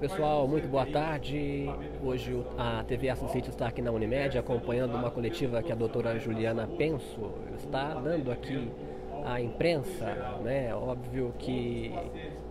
[0.00, 1.68] pessoal, muito boa tarde.
[2.02, 6.18] Hoje a TV Assun City está aqui na Unimed acompanhando uma coletiva que a doutora
[6.20, 8.70] Juliana Penso está dando aqui
[9.24, 10.38] à imprensa.
[10.42, 10.72] Né?
[10.72, 11.92] Óbvio que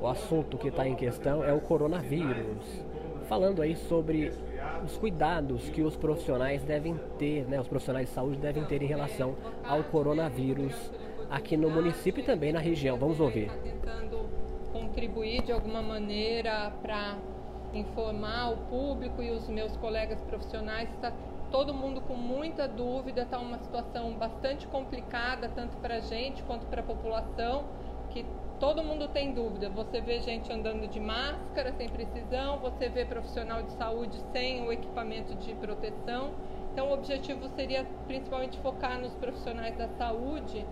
[0.02, 2.86] o assunto que está em questão é o coronavírus.
[3.29, 4.34] Falando aí sobre
[4.84, 7.60] os cuidados que os profissionais devem ter, né?
[7.60, 10.92] os profissionais de saúde devem ter em relação ao coronavírus
[11.29, 12.98] aqui no município e também na região.
[12.98, 13.50] Vamos ouvir
[14.98, 17.18] contribuir de alguma maneira para
[17.73, 20.90] informar o público e os meus colegas profissionais.
[20.94, 21.12] Está
[21.52, 26.66] todo mundo com muita dúvida, está uma situação bastante complicada, tanto para a gente quanto
[26.68, 27.66] para a população,
[28.10, 28.26] que
[28.60, 29.70] todo mundo tem dúvida.
[29.70, 34.72] Você vê gente andando de máscara sem precisão, você vê profissional de saúde sem o
[34.72, 36.32] equipamento de proteção.
[36.74, 40.66] Então, o objetivo seria principalmente focar nos profissionais da saúde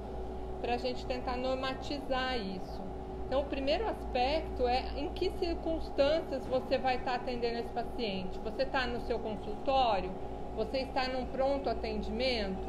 [0.62, 2.82] para a gente tentar normatizar isso.
[3.26, 8.38] Então, o primeiro aspecto é em que circunstâncias você vai estar atendendo esse paciente.
[8.40, 10.12] Você está no seu consultório?
[10.56, 12.68] Você está num pronto atendimento?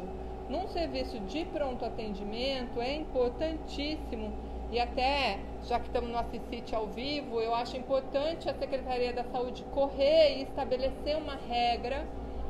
[0.48, 4.32] Num serviço de pronto atendimento é importantíssimo
[4.70, 9.24] e até, já que estamos no Assisite ao vivo, eu acho importante a Secretaria da
[9.24, 12.06] Saúde correr e estabelecer uma regra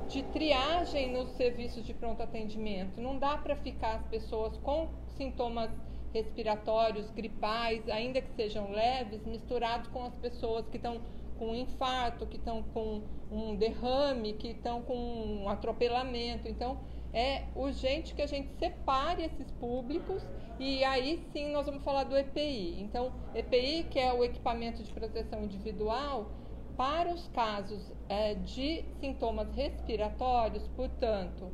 [0.09, 3.01] de triagem nos serviços de pronto atendimento.
[3.01, 5.71] Não dá para ficar as pessoas com sintomas
[6.17, 11.01] respiratórios, gripais, ainda que sejam leves, misturados com as pessoas que estão
[11.39, 16.49] com um infarto, que estão com um derrame, que estão com um atropelamento.
[16.49, 16.79] Então,
[17.13, 20.23] é urgente que a gente separe esses públicos
[20.59, 22.81] e aí sim nós vamos falar do EPI.
[22.81, 26.31] Então, EPI, que é o equipamento de proteção individual,
[26.77, 31.51] para os casos é, de sintomas respiratórios, portanto,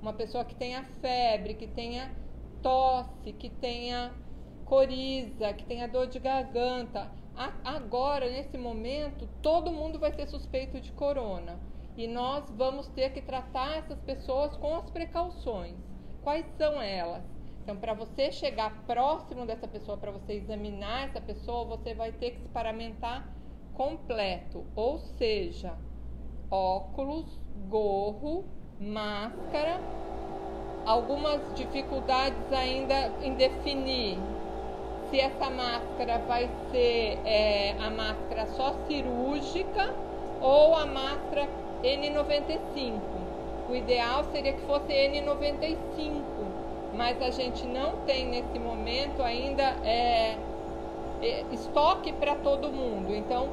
[0.00, 2.10] uma pessoa que tenha febre, que tenha
[2.62, 4.12] tosse, que tenha
[4.64, 7.10] coriza, que tenha dor de garganta.
[7.64, 11.58] Agora, nesse momento, todo mundo vai ser suspeito de corona.
[11.96, 15.76] E nós vamos ter que tratar essas pessoas com as precauções.
[16.22, 17.24] Quais são elas?
[17.62, 22.32] Então, para você chegar próximo dessa pessoa, para você examinar essa pessoa, você vai ter
[22.32, 23.28] que se paramentar
[23.74, 25.76] completo, ou seja,
[26.50, 28.44] óculos, gorro,
[28.78, 29.80] máscara
[30.84, 34.18] algumas dificuldades ainda em definir
[35.10, 39.94] se essa máscara vai ser é, a máscara só cirúrgica
[40.40, 41.48] ou a máscara
[41.82, 43.00] N95.
[43.68, 46.22] O ideal seria que fosse N95,
[46.94, 50.36] mas a gente não tem nesse momento ainda é,
[51.22, 53.14] é, estoque para todo mundo.
[53.14, 53.48] Então,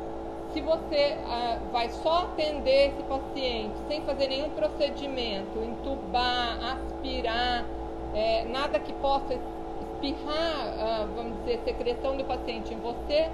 [0.53, 7.65] se você ah, vai só atender esse paciente sem fazer nenhum procedimento, entubar, aspirar,
[8.13, 13.29] é, nada que possa espirrar, ah, vamos dizer, secreção do paciente em você,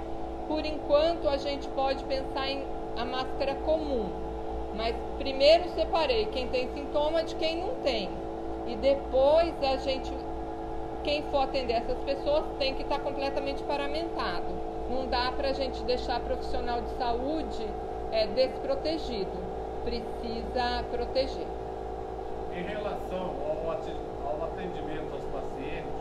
[0.48, 2.64] por enquanto a gente pode pensar em
[2.96, 4.08] a máscara comum.
[4.76, 8.08] Mas primeiro separei quem tem sintoma de quem não tem.
[8.66, 10.12] E depois a gente,
[11.02, 14.73] quem for atender essas pessoas, tem que estar completamente paramentado.
[14.90, 17.66] Não dá para a gente deixar profissional de saúde
[18.12, 19.32] é, desprotegido.
[19.84, 21.46] Precisa proteger.
[22.52, 23.34] Em relação
[24.24, 25.92] ao atendimento aos pacientes,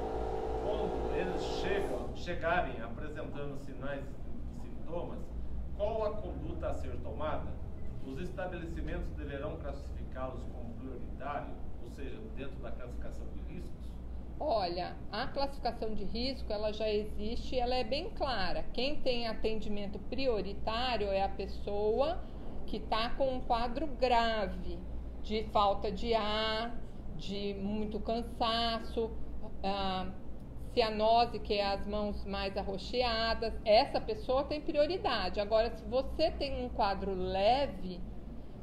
[0.64, 5.20] quando eles chegam, chegarem apresentando sinais e sintomas,
[5.78, 7.48] qual a conduta a ser tomada?
[8.06, 13.73] Os estabelecimentos deverão classificá-los como prioritário, ou seja, dentro da classificação de riscos?
[14.46, 18.62] Olha, a classificação de risco ela já existe, ela é bem clara.
[18.74, 22.22] Quem tem atendimento prioritário é a pessoa
[22.66, 24.86] que está com um quadro grave
[25.22, 26.78] de falta de ar,
[27.16, 29.18] de muito cansaço,
[29.64, 30.14] ah,
[30.74, 33.54] cianose, que é as mãos mais arroxeadas.
[33.64, 35.40] Essa pessoa tem prioridade.
[35.40, 38.04] Agora, se você tem um quadro leve,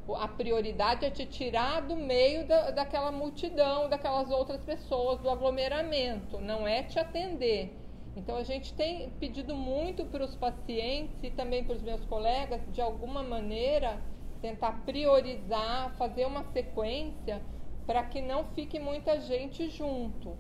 [0.09, 6.41] a prioridade é te tirar do meio da, daquela multidão, daquelas outras pessoas, do aglomeramento,
[6.41, 7.77] não é te atender.
[8.17, 12.61] Então a gente tem pedido muito para os pacientes e também para os meus colegas,
[12.73, 14.03] de alguma maneira,
[14.41, 17.41] tentar priorizar, fazer uma sequência
[17.87, 20.37] para que não fique muita gente junto.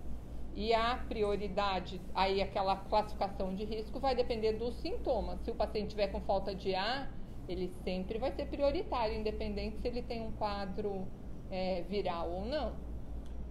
[0.55, 5.41] E a prioridade, aí aquela classificação de risco vai depender dos sintomas.
[5.43, 7.09] Se o paciente tiver com falta de ar,
[7.53, 11.07] ele sempre vai ser prioritário, independente se ele tem um quadro
[11.51, 12.73] é, viral ou não.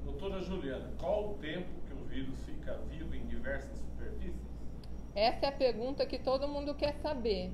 [0.04, 4.40] Doutora Juliana, qual o tempo que o vírus fica vivo em diversas superfícies?
[5.14, 7.52] Essa é a pergunta que todo mundo quer saber.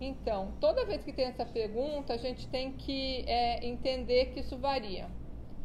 [0.00, 4.56] Então, toda vez que tem essa pergunta, a gente tem que é, entender que isso
[4.56, 5.08] varia.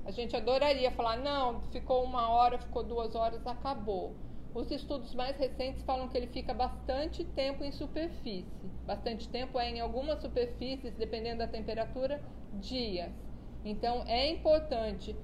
[0.05, 4.15] A gente adoraria falar, não, ficou uma hora, ficou duas horas, acabou.
[4.53, 8.71] Os estudos mais recentes falam que ele fica bastante tempo em superfície.
[8.85, 12.21] Bastante tempo é em algumas superfícies, dependendo da temperatura,
[12.53, 13.13] dias.
[13.63, 15.15] Então é importante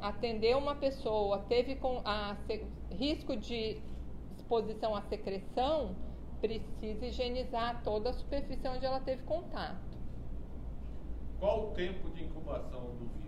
[0.00, 2.36] atender uma pessoa, teve com a,
[2.90, 3.82] risco de
[4.38, 5.94] exposição à secreção,
[6.40, 9.98] precisa higienizar toda a superfície onde ela teve contato.
[11.38, 13.19] Qual o tempo de incubação do vírus?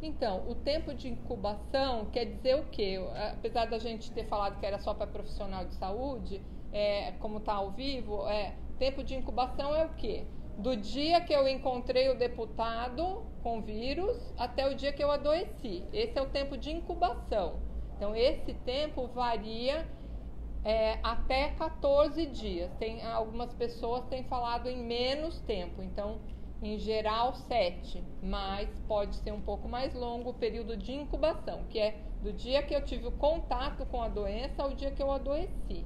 [0.00, 2.98] Então, o tempo de incubação quer dizer o quê?
[3.32, 6.40] Apesar da gente ter falado que era só para profissional de saúde,
[6.72, 10.24] é, como está ao vivo, é, tempo de incubação é o quê?
[10.56, 15.84] Do dia que eu encontrei o deputado com vírus até o dia que eu adoeci.
[15.92, 17.60] Esse é o tempo de incubação.
[17.96, 19.84] Então, esse tempo varia
[20.64, 22.70] é, até 14 dias.
[22.78, 25.82] Tem, algumas pessoas têm falado em menos tempo.
[25.82, 26.20] Então,
[26.62, 31.78] em geral 7, mas pode ser um pouco mais longo o período de incubação, que
[31.78, 35.10] é do dia que eu tive o contato com a doença ao dia que eu
[35.12, 35.84] adoeci.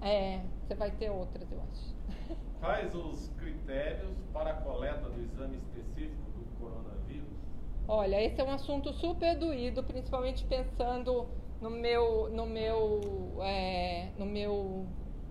[0.00, 2.36] É, você vai ter outras, eu acho.
[2.60, 7.28] Quais os critérios para a coleta do exame específico do coronavírus?
[7.86, 11.28] Olha, esse é um assunto super doído, principalmente pensando
[11.60, 14.86] no meu, no meu, é, no meu,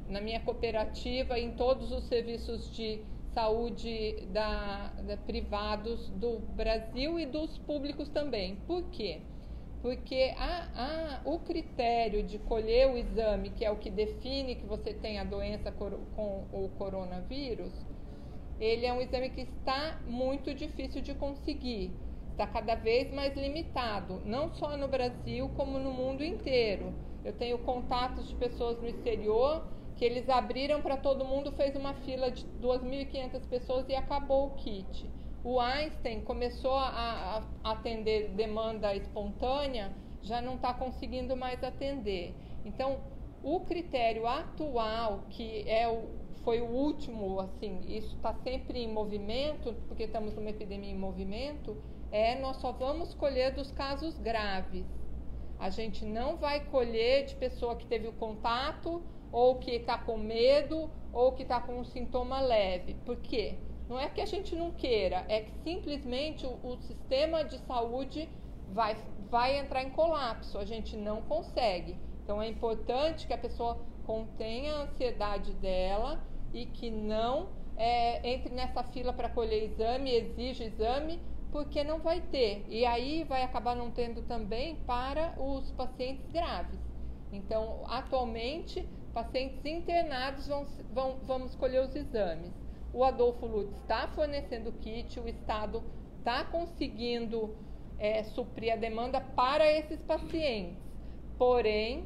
[0.08, 3.04] na minha cooperativa, em todos os serviços de
[3.34, 8.56] saúde da, da, privados do Brasil e dos públicos também.
[8.68, 9.22] Por quê?
[9.82, 14.66] Porque a, a, o critério de colher o exame, que é o que define que
[14.66, 17.74] você tem a doença com o coronavírus,
[18.60, 21.92] ele é um exame que está muito difícil de conseguir.
[22.32, 26.94] Está cada vez mais limitado, não só no Brasil, como no mundo inteiro.
[27.24, 31.94] Eu tenho contatos de pessoas no exterior que eles abriram para todo mundo, fez uma
[31.94, 35.10] fila de 2.500 pessoas e acabou o kit.
[35.44, 39.92] O Einstein começou a, a atender demanda espontânea,
[40.22, 42.34] já não está conseguindo mais atender.
[42.66, 43.00] Então,
[43.44, 46.08] o critério atual, que é o,
[46.44, 51.76] foi o último, assim, isso está sempre em movimento, porque estamos numa epidemia em movimento,
[52.12, 54.86] é nós só vamos colher dos casos graves.
[55.60, 59.04] A gente não vai colher de pessoa que teve o contato
[59.34, 62.94] ou que está com medo, ou que está com um sintoma leve.
[63.06, 63.58] Por quê?
[63.90, 68.30] Não é que a gente não queira, é que simplesmente o, o sistema de saúde
[68.70, 68.96] vai,
[69.30, 71.98] vai entrar em colapso, a gente não consegue.
[72.24, 78.54] Então é importante que a pessoa contenha a ansiedade dela e que não é, entre
[78.54, 81.20] nessa fila para colher exame, exija exame,
[81.52, 82.66] porque não vai ter.
[82.70, 86.80] E aí vai acabar não tendo também para os pacientes graves.
[87.32, 92.52] Então, atualmente, pacientes internados vão, vão, vamos escolher os exames.
[92.92, 95.84] O Adolfo Lutz está fornecendo kit, o Estado
[96.20, 97.56] está conseguindo
[97.98, 100.82] é, suprir a demanda para esses pacientes.
[101.38, 102.06] Porém,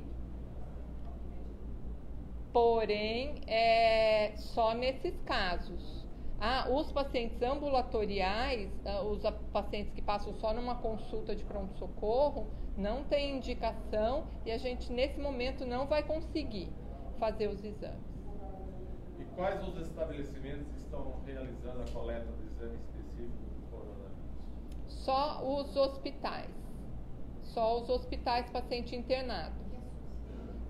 [2.54, 6.06] porém, é, só nesses casos.
[6.40, 9.22] Ah, os pacientes ambulatoriais, ah, os
[9.52, 15.20] pacientes que passam só numa consulta de pronto-socorro, não tem indicação e a gente nesse
[15.20, 16.72] momento não vai conseguir
[17.18, 18.18] fazer os exames.
[19.20, 24.18] E quais os estabelecimentos que estão realizando a coleta do exame específico do coronavírus?
[24.88, 26.50] Só os hospitais.
[27.44, 29.56] Só os hospitais paciente internado.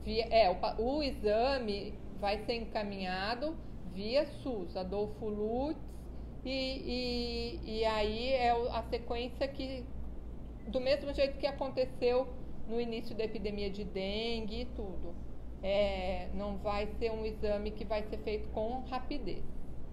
[0.04, 3.56] Via, é, o, o exame vai ser encaminhado
[3.94, 5.82] via SUS, Adolfo Lutz,
[6.46, 9.84] e, e, e aí é a sequência que,
[10.68, 12.28] do mesmo jeito que aconteceu
[12.68, 15.27] no início da epidemia de dengue e tudo
[15.68, 19.44] é, não vai ser um exame que vai ser feito com rapidez.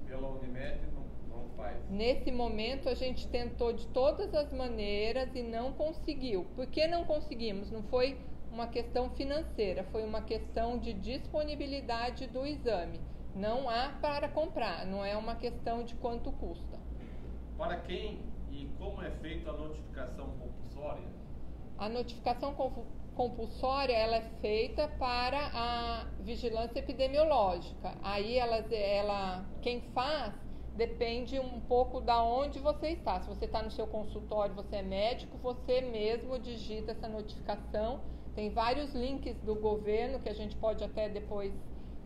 [0.07, 1.77] Pela Unimed não, não faz?
[1.91, 6.45] Nesse momento a gente tentou de todas as maneiras e não conseguiu.
[6.55, 7.73] Por que não conseguimos?
[7.73, 8.17] Não foi
[8.53, 13.01] uma questão financeira, foi uma questão de disponibilidade do exame.
[13.35, 16.79] Não há para comprar, não é uma questão de quanto custa.
[17.59, 18.21] Para quem
[18.53, 21.09] e como é feita a notificação compulsória?
[21.77, 22.55] A notificação
[23.15, 27.97] compulsória ela é feita para a vigilância epidemiológica.
[28.03, 30.35] Aí ela, ela, quem faz
[30.77, 33.21] depende um pouco da onde você está.
[33.21, 38.01] Se você está no seu consultório, você é médico, você mesmo digita essa notificação.
[38.35, 41.53] Tem vários links do governo que a gente pode até depois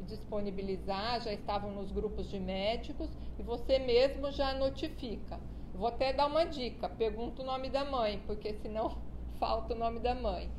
[0.07, 5.41] disponibilizar, já estavam nos grupos de médicos e você mesmo já notifica.
[5.75, 8.99] Vou até dar uma dica, pergunta o nome da mãe, porque senão
[9.39, 10.51] falta o nome da mãe.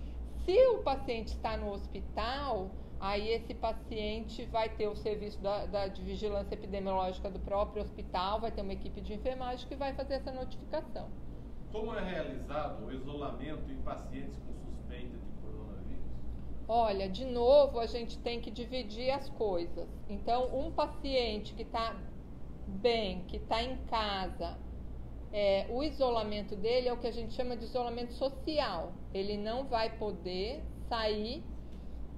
[0.49, 5.87] Se o paciente está no hospital, aí esse paciente vai ter o serviço da, da,
[5.87, 10.15] de vigilância epidemiológica do próprio hospital, vai ter uma equipe de enfermagem que vai fazer
[10.15, 11.07] essa notificação.
[11.71, 16.03] Como é realizado o isolamento em pacientes com suspeita de coronavírus?
[16.67, 19.87] Olha, de novo, a gente tem que dividir as coisas.
[20.09, 21.95] Então, um paciente que está
[22.65, 24.57] bem, que está em casa,
[25.31, 28.93] é, o isolamento dele é o que a gente chama de isolamento social.
[29.13, 31.43] Ele não vai poder sair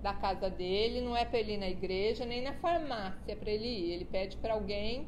[0.01, 3.67] da casa dele, não é para ele ir na igreja nem na farmácia para ele
[3.67, 3.91] ir.
[3.91, 5.07] Ele pede para alguém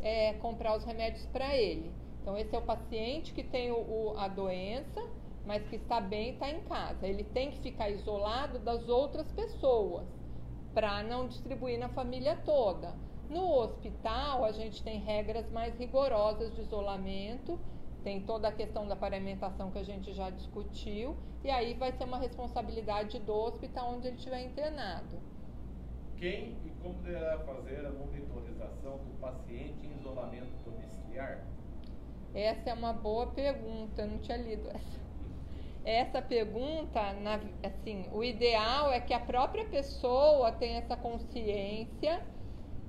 [0.00, 1.90] é, comprar os remédios para ele.
[2.22, 5.00] Então, esse é o paciente que tem o, o, a doença
[5.46, 7.06] mas que está bem está em casa.
[7.06, 10.06] Ele tem que ficar isolado das outras pessoas
[10.74, 12.94] para não distribuir na família toda.
[13.30, 17.60] No hospital, a gente tem regras mais rigorosas de isolamento,
[18.02, 22.02] tem toda a questão da paramentação que a gente já discutiu, e aí vai ser
[22.02, 25.16] uma responsabilidade do hospital onde ele estiver internado.
[26.16, 31.46] Quem e como deverá fazer a monitorização do paciente em isolamento domiciliar?
[32.34, 35.00] Essa é uma boa pergunta, eu não tinha lido essa
[35.82, 42.22] essa pergunta, na, assim, o ideal é que a própria pessoa tenha essa consciência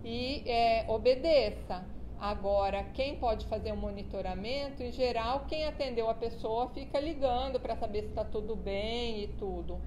[0.03, 1.85] e é, obedeça.
[2.19, 7.75] Agora, quem pode fazer o monitoramento, em geral, quem atendeu a pessoa fica ligando para
[7.75, 9.81] saber se está tudo bem e tudo.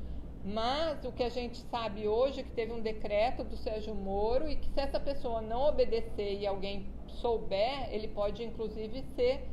[0.45, 4.49] Mas o que a gente sabe hoje é que teve um decreto do Sérgio Moro
[4.49, 9.49] e que se essa pessoa não obedecer e alguém souber, ele pode inclusive ser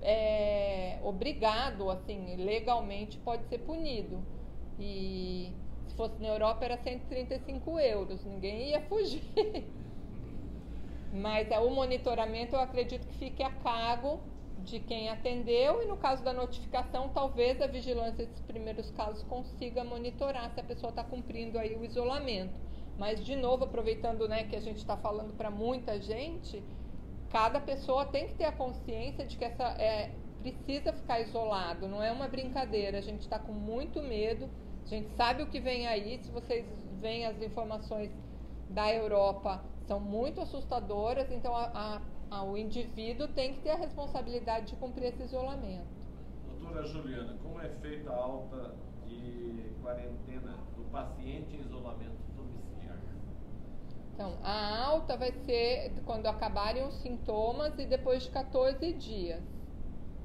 [0.00, 4.20] é, obrigado, assim, legalmente pode ser punido.
[4.80, 5.52] E
[5.86, 9.22] se fosse na Europa era 135 euros, ninguém ia fugir.
[11.12, 14.20] Mas é, o monitoramento eu acredito que fique a cargo
[14.64, 19.84] de quem atendeu e no caso da notificação, talvez a vigilância desses primeiros casos consiga
[19.84, 22.54] monitorar se a pessoa está cumprindo aí o isolamento.
[22.98, 26.62] Mas de novo, aproveitando né, que a gente está falando para muita gente,
[27.30, 32.02] cada pessoa tem que ter a consciência de que essa é, precisa ficar isolado, não
[32.02, 32.98] é uma brincadeira.
[32.98, 34.48] A gente está com muito medo,
[34.84, 36.18] a gente sabe o que vem aí.
[36.22, 36.64] Se vocês
[37.00, 38.10] veem as informações
[38.72, 42.00] da Europa, são muito assustadoras, então a,
[42.30, 45.86] a, a, o indivíduo tem que ter a responsabilidade de cumprir esse isolamento.
[46.46, 48.74] Doutora Juliana, como é feita a alta
[49.06, 52.22] de quarentena do paciente em isolamento
[54.14, 59.42] então, a alta vai ser quando acabarem os sintomas e depois de 14 dias.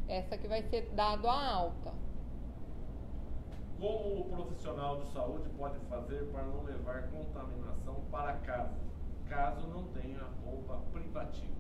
[0.08, 1.94] Essa que vai ser dado a alta.
[3.80, 8.76] Como o profissional de saúde pode fazer para não levar contaminação para casa,
[9.30, 11.54] caso não tenha roupa privativa?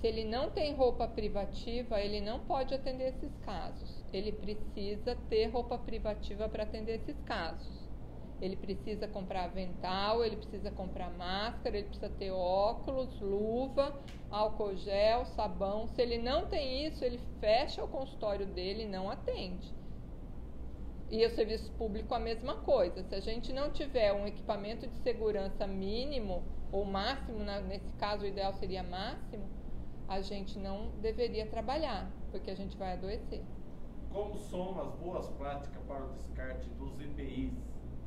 [0.00, 4.04] Se ele não tem roupa privativa, ele não pode atender esses casos.
[4.12, 7.88] Ele precisa ter roupa privativa para atender esses casos.
[8.40, 13.92] Ele precisa comprar avental, ele precisa comprar máscara, ele precisa ter óculos, luva,
[14.30, 15.88] álcool gel, sabão.
[15.88, 19.76] Se ele não tem isso, ele fecha o consultório dele e não atende.
[21.10, 23.02] E o serviço público a mesma coisa.
[23.02, 28.26] Se a gente não tiver um equipamento de segurança mínimo ou máximo, nesse caso o
[28.26, 29.48] ideal seria máximo,
[30.06, 33.42] a gente não deveria trabalhar, porque a gente vai adoecer.
[34.10, 37.52] Como são as boas práticas para o descarte dos EPIs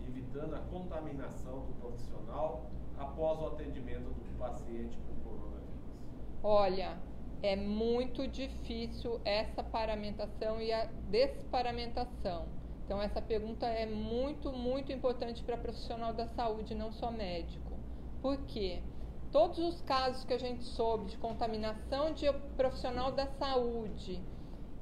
[0.08, 5.62] evitando a contaminação do profissional após o atendimento do paciente com coronavírus?
[6.44, 6.98] Olha,
[7.44, 12.61] é muito difícil essa paramentação e a desparamentação.
[12.86, 17.72] Então, essa pergunta é muito, muito importante para profissional da saúde, não só médico.
[18.22, 18.82] Por quê?
[19.32, 24.22] Todos os casos que a gente soube de contaminação de profissional da saúde,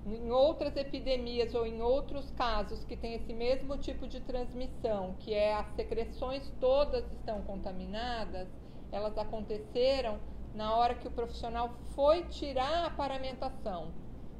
[0.05, 5.33] em outras epidemias ou em outros casos que tem esse mesmo tipo de transmissão, que
[5.33, 8.47] é as secreções todas estão contaminadas,
[8.91, 10.19] elas aconteceram
[10.53, 13.93] na hora que o profissional foi tirar a paramentação,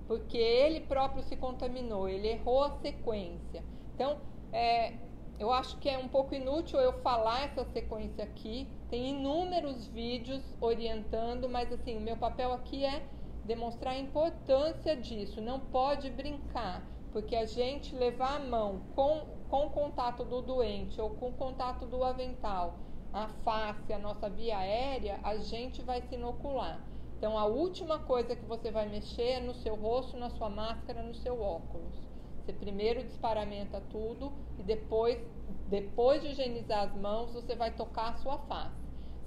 [0.10, 3.64] porque ele próprio se contaminou, ele errou a sequência.
[3.94, 4.18] Então,
[4.52, 4.94] é,
[5.38, 8.68] eu acho que é um pouco inútil eu falar essa sequência aqui.
[8.90, 13.04] Tem inúmeros vídeos orientando, mas assim, o meu papel aqui é
[13.46, 15.40] demonstrar a importância disso.
[15.42, 21.00] Não pode brincar, porque a gente levar a mão com, com o contato do doente
[21.00, 22.80] ou com o contato do avental,
[23.14, 26.84] a face, a nossa via aérea, a gente vai se inocular.
[27.20, 31.04] Então, a última coisa que você vai mexer é no seu rosto, na sua máscara,
[31.04, 31.94] no seu óculos.
[32.38, 35.20] Você primeiro desparamenta tudo e depois,
[35.68, 38.74] depois de higienizar as mãos, você vai tocar a sua face.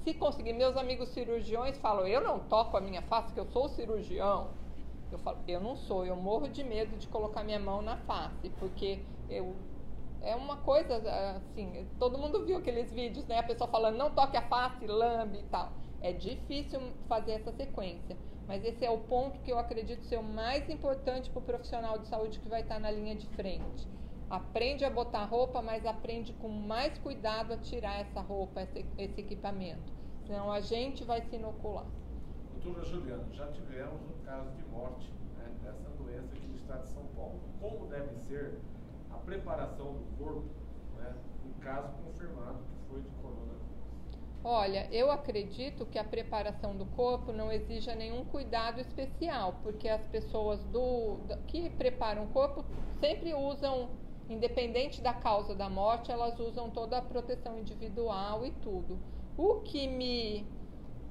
[0.04, 3.68] Se conseguir, meus amigos cirurgiões falam, eu não toco a minha face, que eu sou
[3.68, 4.48] cirurgião.
[5.10, 8.48] Eu falo, eu não sou, eu morro de medo de colocar minha mão na face,
[8.58, 9.54] porque eu
[10.22, 10.96] é uma coisa
[11.36, 13.38] assim, todo mundo viu aqueles vídeos, né?
[13.38, 15.72] A pessoa falando, não toque a face, lambe e tal.
[16.02, 18.16] É difícil fazer essa sequência,
[18.48, 21.96] mas esse é o ponto que eu acredito ser o mais importante para o profissional
[21.98, 23.86] de saúde que vai estar na linha de frente.
[24.28, 29.20] aprende a botar roupa, mas aprende com mais cuidado a tirar essa roupa, esse, esse
[29.20, 29.92] equipamento.
[30.26, 31.86] Senão a gente vai se inocular.
[32.62, 36.88] Doutora Juliana, já tivemos um caso de morte né, dessa doença aqui no estado de
[36.88, 37.40] São Paulo.
[37.60, 38.58] Como deve ser
[39.10, 40.48] a preparação do corpo,
[40.96, 43.61] né, em caso confirmado que foi de coronavírus?
[44.44, 50.04] Olha, eu acredito que a preparação do corpo não exija nenhum cuidado especial, porque as
[50.08, 52.64] pessoas do, que preparam o corpo
[52.98, 53.90] sempre usam,
[54.28, 58.98] independente da causa da morte, elas usam toda a proteção individual e tudo.
[59.38, 60.44] O que me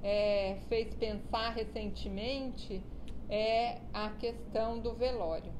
[0.04, 2.84] é, fez pensar recentemente
[3.30, 5.54] é a questão do velório.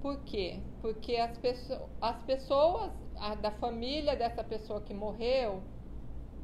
[0.00, 0.58] Por quê?
[0.82, 5.62] Porque as, pessoas, as pessoas a, da família dessa pessoa que morreu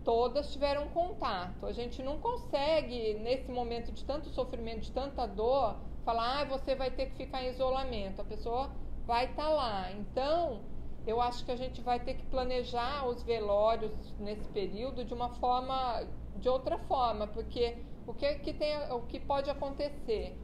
[0.05, 1.67] todas tiveram contato.
[1.67, 6.75] A gente não consegue, nesse momento de tanto sofrimento, de tanta dor, falar, ah, você
[6.75, 8.21] vai ter que ficar em isolamento.
[8.21, 8.71] A pessoa
[9.07, 9.93] vai estar tá lá.
[9.93, 10.61] Então,
[11.07, 15.31] eu acho que a gente vai ter que planejar os velórios nesse período de uma
[15.31, 16.07] forma,
[16.37, 20.37] de outra forma, porque o que, que, tem, o que pode acontecer?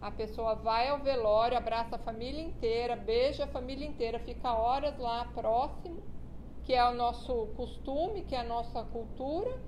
[0.00, 4.98] A pessoa vai ao velório, abraça a família inteira, beija a família inteira, fica horas
[4.98, 6.02] lá próximo
[6.70, 9.58] que é o nosso costume, que é a nossa cultura,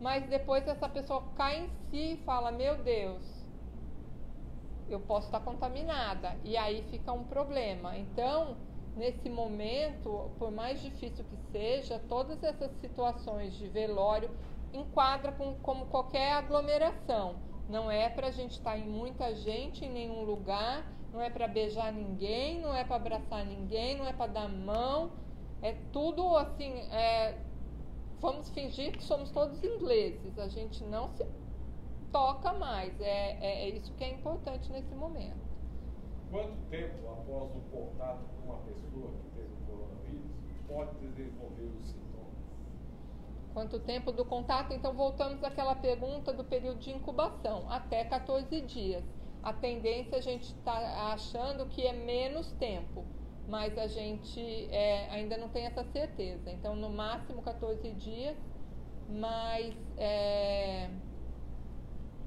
[0.00, 3.24] mas depois essa pessoa cai em si e fala: Meu Deus,
[4.88, 7.98] eu posso estar contaminada, e aí fica um problema.
[7.98, 8.56] Então,
[8.94, 14.30] nesse momento, por mais difícil que seja, todas essas situações de velório
[14.72, 17.34] enquadra com, como qualquer aglomeração.
[17.68, 21.48] Não é para a gente estar em muita gente em nenhum lugar, não é para
[21.48, 25.24] beijar ninguém, não é para abraçar ninguém, não é para dar mão
[25.64, 27.38] é tudo assim, é,
[28.20, 31.26] vamos fingir que somos todos ingleses, a gente não se
[32.12, 35.42] toca mais, é, é, é isso que é importante nesse momento.
[36.30, 40.30] Quanto tempo após o contato com uma pessoa que teve o coronavírus
[40.68, 42.34] pode desenvolver os sintomas?
[43.54, 44.74] Quanto tempo do contato?
[44.74, 49.02] Então voltamos àquela pergunta do período de incubação, até 14 dias.
[49.42, 53.06] A tendência a gente está achando que é menos tempo
[53.48, 56.50] mas a gente é, ainda não tem essa certeza.
[56.50, 58.36] Então, no máximo 14 dias,
[59.08, 60.90] mas é,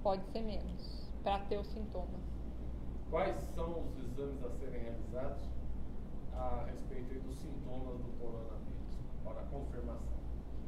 [0.03, 2.21] pode ser menos para ter os sintomas.
[3.09, 5.43] Quais são os exames a serem realizados
[6.33, 10.17] a respeito dos sintomas do coronavírus para confirmação?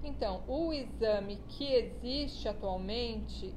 [0.04, 3.54] Então, o exame que existe atualmente,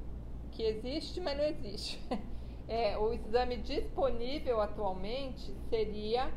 [0.51, 2.01] que existe, mas não existe.
[2.69, 6.33] É, o exame disponível atualmente seria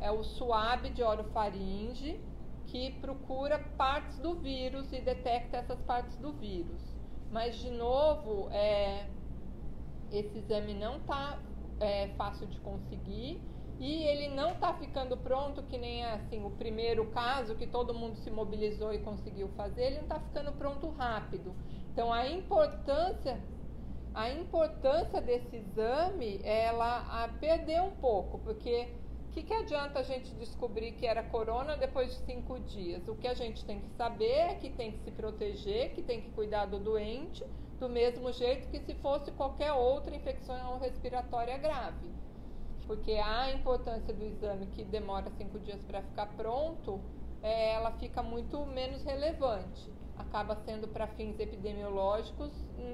[0.00, 2.20] é o SWAB de orofaringe,
[2.66, 6.82] que procura partes do vírus e detecta essas partes do vírus.
[7.30, 9.06] Mas, de novo, é,
[10.10, 11.38] esse exame não está
[11.80, 13.40] é, fácil de conseguir
[13.78, 18.16] e ele não está ficando pronto, que nem assim o primeiro caso que todo mundo
[18.16, 21.54] se mobilizou e conseguiu fazer, ele não está ficando pronto rápido.
[21.92, 23.40] Então, a importância
[24.14, 28.88] a importância desse exame ela a perder um pouco, porque
[29.38, 33.06] que, que adianta a gente descobrir que era corona depois de cinco dias?
[33.06, 36.20] O que a gente tem que saber é que tem que se proteger, que tem
[36.20, 37.44] que cuidar do doente,
[37.78, 42.10] do mesmo jeito que se fosse qualquer outra infecção respiratória grave.
[42.86, 47.00] Porque a importância do exame que demora cinco dias para ficar pronto,
[47.42, 49.92] é, ela fica muito menos relevante.
[50.16, 52.50] Acaba sendo para fins epidemiológicos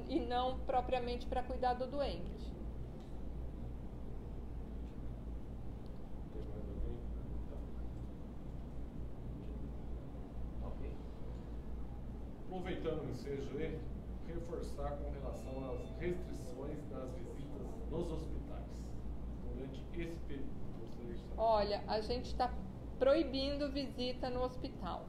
[0.08, 2.52] e não propriamente para cuidar do doente.
[13.58, 13.78] Aí,
[14.26, 18.64] reforçar com relação às restrições das visitas nos hospitais
[19.44, 20.54] durante esse período.
[21.36, 22.52] Olha, a gente está
[22.98, 25.06] proibindo visita no hospital.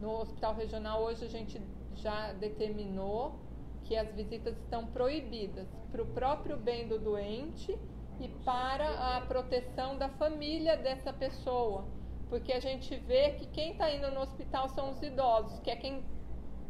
[0.00, 1.60] No hospital regional hoje a gente
[1.94, 3.38] já determinou
[3.84, 7.78] que as visitas estão proibidas para o próprio bem do doente
[8.20, 11.84] e para a proteção da família dessa pessoa.
[12.28, 15.76] Porque a gente vê que quem está indo no hospital são os idosos, que é
[15.76, 16.02] quem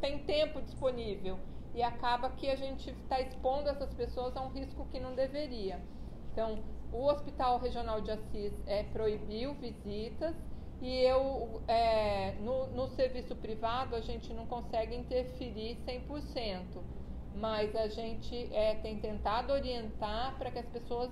[0.02, 1.38] tem tempo disponível
[1.72, 5.80] e acaba que a gente está expondo essas pessoas a um risco que não deveria.
[6.32, 6.58] Então,
[6.92, 10.34] o Hospital Regional de Assis é, proibiu visitas
[10.82, 16.82] e eu, é, no, no serviço privado, a gente não consegue interferir 100%,
[17.36, 21.10] mas a gente é, tem tentado orientar para que as pessoas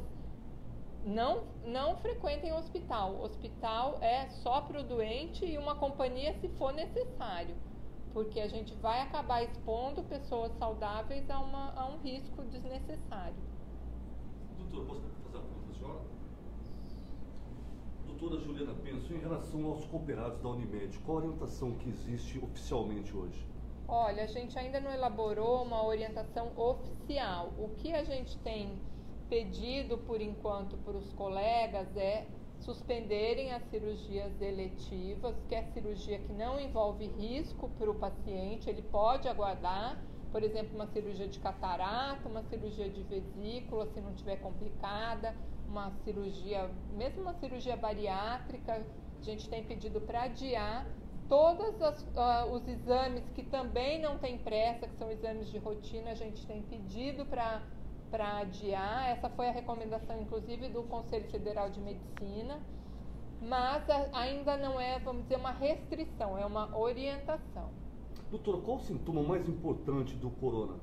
[1.07, 3.13] não, não frequentem o hospital.
[3.13, 7.55] O hospital é só para o doente e uma companhia se for necessário
[8.13, 13.37] porque a gente vai acabar expondo pessoas saudáveis a, uma, a um risco desnecessário.
[14.59, 16.01] Doutor, posso fazer uma pergunta senhora?
[18.07, 23.17] Doutora Juliana Penso, em relação aos cooperados da Unimed, qual a orientação que existe oficialmente
[23.17, 23.47] hoje?
[23.87, 27.53] Olha, a gente ainda não elaborou uma orientação oficial.
[27.59, 28.79] O que a gente tem
[29.29, 32.27] pedido por enquanto para os colegas é
[32.61, 38.83] suspenderem as cirurgias eletivas, que é cirurgia que não envolve risco para o paciente, ele
[38.83, 44.37] pode aguardar, por exemplo, uma cirurgia de catarata, uma cirurgia de vesícula, se não tiver
[44.37, 45.35] complicada,
[45.69, 48.85] uma cirurgia, mesmo uma cirurgia bariátrica,
[49.21, 50.87] a gente tem pedido para adiar
[51.29, 56.15] todos uh, os exames que também não tem pressa, que são exames de rotina, a
[56.15, 57.63] gente tem pedido para
[58.11, 59.09] para adiar.
[59.11, 62.61] Essa foi a recomendação, inclusive, do Conselho Federal de Medicina,
[63.41, 67.71] mas ainda não é, vamos dizer, uma restrição, é uma orientação.
[68.31, 70.75] Doutora, qual o sintoma mais importante do corona?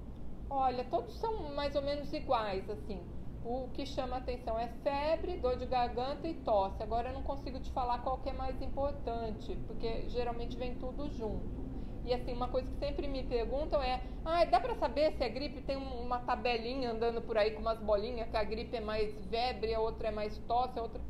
[0.49, 2.99] Olha, todos são mais ou menos iguais, assim.
[3.45, 6.81] O que chama atenção é febre, dor de garganta e tosse.
[6.83, 11.09] Agora eu não consigo te falar qual que é mais importante, porque geralmente vem tudo
[11.09, 11.66] junto.
[12.07, 15.27] E assim, uma coisa que sempre me perguntam é: ah, dá para saber se a
[15.27, 19.13] gripe tem uma tabelinha andando por aí com umas bolinhas, que a gripe é mais
[19.25, 21.01] febre, a outra é mais tosse, a outra.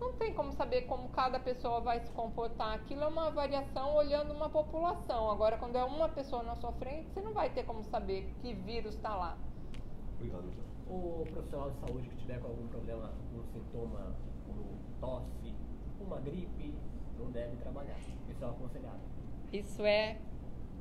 [0.00, 2.74] Não tem como saber como cada pessoa vai se comportar.
[2.74, 5.30] Aquilo é uma variação olhando uma população.
[5.30, 8.52] Agora, quando é uma pessoa na sua frente, você não vai ter como saber que
[8.52, 9.38] vírus está lá.
[10.16, 10.52] Obrigado,
[10.88, 14.12] O profissional de saúde que tiver com algum problema, um sintoma
[14.44, 15.54] como tosse,
[16.00, 16.74] uma gripe,
[17.16, 18.00] não deve trabalhar.
[18.28, 19.00] Isso é aconselhado.
[19.52, 20.18] Isso é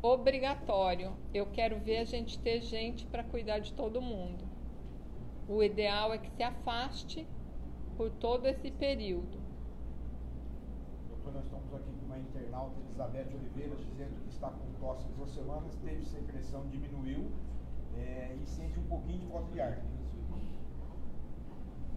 [0.02, 1.14] obrigatório.
[1.34, 4.44] Eu quero ver a gente ter gente para cuidar de todo mundo.
[5.48, 7.28] O ideal é que se afaste
[7.98, 9.40] por todo esse período.
[11.10, 15.30] Doutor, nós estamos aqui com uma internauta, Elizabeth Oliveira, dizendo que está com tosse duas
[15.32, 17.30] semanas, teve secreção, diminuiu
[17.98, 19.82] é, e sente um pouquinho de falta de ar.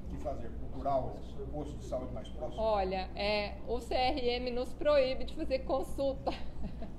[0.04, 0.50] O que fazer?
[0.50, 1.16] Procurar o
[1.52, 2.62] posto de saúde mais próximo?
[2.62, 6.32] Olha, é, o CRM nos proíbe de fazer consulta.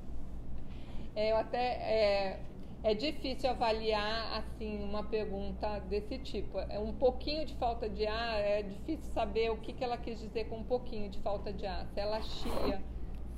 [1.16, 2.40] É, eu até é,
[2.84, 6.60] é difícil avaliar assim uma pergunta desse tipo.
[6.60, 10.20] É um pouquinho de falta de ar, é difícil saber o que, que ela quis
[10.20, 11.88] dizer com um pouquinho de falta de ar.
[11.94, 12.82] Se ela chia,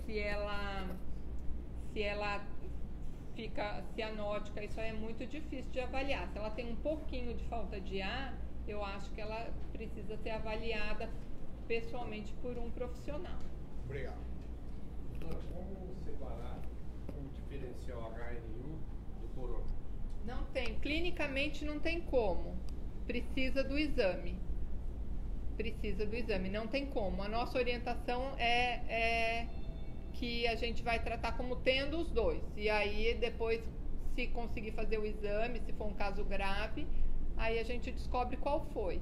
[0.06, 0.98] se ela
[1.94, 2.46] se ela
[3.36, 6.28] fica cianótica, isso é muito difícil de avaliar.
[6.30, 8.36] Se ela tem um pouquinho de falta de ar,
[8.68, 11.10] eu acho que ela precisa ser avaliada
[11.68, 13.40] pessoalmente por um profissional.
[13.86, 14.18] Obrigado.
[15.54, 16.60] como separar
[17.50, 19.66] diferencial HN1 do corona?
[20.26, 20.77] Não tem.
[20.88, 22.56] Clinicamente não tem como.
[23.06, 24.40] Precisa do exame.
[25.58, 26.50] Precisa do exame.
[26.50, 27.22] Não tem como.
[27.22, 29.48] A nossa orientação é, é
[30.14, 32.42] que a gente vai tratar como tendo os dois.
[32.56, 33.62] E aí depois,
[34.16, 36.88] se conseguir fazer o exame, se for um caso grave,
[37.36, 39.02] aí a gente descobre qual foi.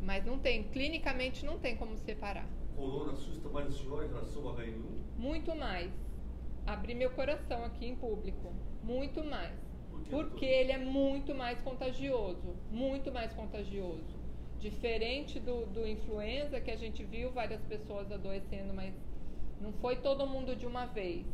[0.00, 2.48] Mas não tem, clinicamente não tem como separar.
[2.74, 4.84] Corona assusta mais a senhora em relação ao HN1?
[5.18, 5.92] Muito mais
[6.66, 8.54] abrir meu coração aqui em público.
[8.82, 9.67] Muito mais.
[10.10, 12.56] Por Porque ele é muito mais contagioso.
[12.70, 14.16] Muito mais contagioso.
[14.58, 18.94] Diferente do, do influenza, que a gente viu várias pessoas adoecendo, mas
[19.60, 21.26] não foi todo mundo de uma vez.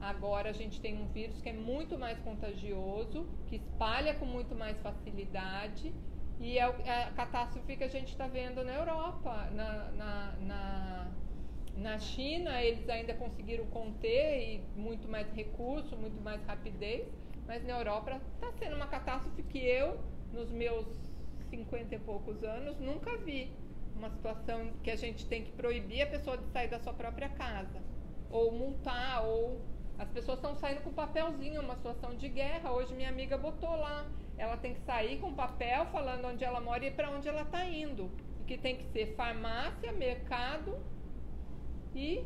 [0.00, 4.54] Agora a gente tem um vírus que é muito mais contagioso, que espalha com muito
[4.54, 5.92] mais facilidade
[6.40, 11.10] e é, é a catástrofe que a gente está vendo na Europa, na, na, na
[11.76, 17.08] na China, eles ainda conseguiram conter e muito mais recurso, muito mais rapidez,
[17.50, 19.98] mas na Europa está sendo uma catástrofe que eu,
[20.32, 20.86] nos meus
[21.50, 23.50] 50 e poucos anos, nunca vi.
[23.96, 27.28] Uma situação que a gente tem que proibir a pessoa de sair da sua própria
[27.28, 27.82] casa,
[28.30, 29.60] ou multar, ou.
[29.98, 32.70] As pessoas estão saindo com papelzinho, uma situação de guerra.
[32.70, 34.06] Hoje minha amiga botou lá.
[34.38, 37.64] Ela tem que sair com papel falando onde ela mora e para onde ela está
[37.66, 38.08] indo.
[38.40, 40.78] E que tem que ser farmácia, mercado
[41.96, 42.24] e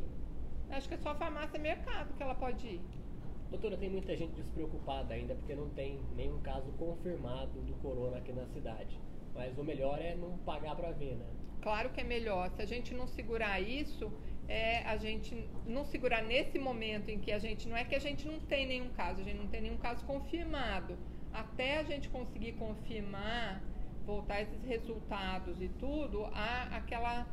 [0.68, 3.03] acho que é só farmácia e mercado que ela pode ir.
[3.50, 8.32] Doutora, tem muita gente despreocupada ainda porque não tem nenhum caso confirmado do corona aqui
[8.32, 8.98] na cidade.
[9.34, 11.26] Mas o melhor é não pagar para ver, né?
[11.62, 12.50] Claro que é melhor.
[12.50, 14.12] Se a gente não segurar isso,
[14.48, 17.98] é a gente não segurar nesse momento em que a gente não é que a
[17.98, 20.98] gente não tem nenhum caso, a gente não tem nenhum caso confirmado.
[21.32, 23.62] Até a gente conseguir confirmar,
[24.04, 27.26] voltar esses resultados e tudo, há aquela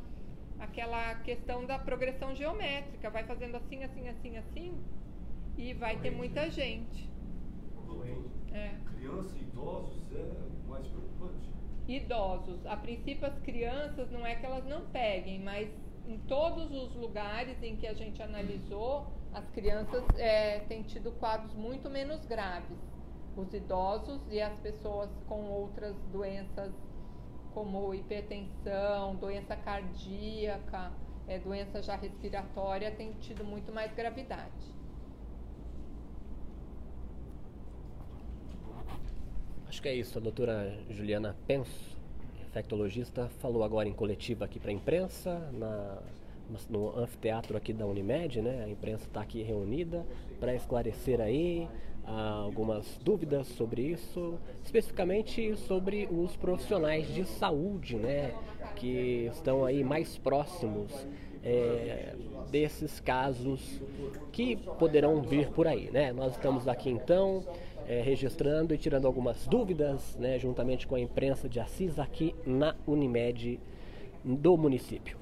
[0.58, 4.80] aquela questão da progressão geométrica, vai fazendo assim, assim, assim, assim,
[5.56, 7.10] e vai ter muita gente.
[8.52, 8.74] é.
[8.96, 11.50] Crianças e idosos é mais preocupante?
[11.88, 12.66] Idosos.
[12.66, 15.68] A princípio, as crianças não é que elas não peguem, mas
[16.06, 21.54] em todos os lugares em que a gente analisou, as crianças é, têm tido quadros
[21.54, 22.78] muito menos graves.
[23.36, 26.72] Os idosos e as pessoas com outras doenças
[27.54, 30.92] como hipertensão, doença cardíaca,
[31.26, 34.72] é, doença já respiratória, têm tido muito mais gravidade.
[39.72, 40.18] Acho que é isso.
[40.18, 41.96] A doutora Juliana Penso,
[42.46, 45.98] infectologista, falou agora em coletiva aqui para a imprensa, na,
[46.68, 48.64] no anfiteatro aqui da Unimed, né?
[48.66, 50.04] A imprensa está aqui reunida
[50.38, 51.66] para esclarecer aí
[52.04, 58.34] ah, algumas dúvidas sobre isso, especificamente sobre os profissionais de saúde, né?
[58.76, 60.92] Que estão aí mais próximos
[61.42, 62.14] é,
[62.50, 63.80] desses casos
[64.32, 66.12] que poderão vir por aí, né?
[66.12, 67.42] Nós estamos aqui então
[67.86, 72.74] é, registrando e tirando algumas dúvidas, né, juntamente com a imprensa de Assis aqui na
[72.86, 73.60] Unimed
[74.24, 75.21] do município.